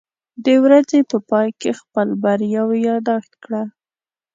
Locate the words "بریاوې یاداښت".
2.23-3.31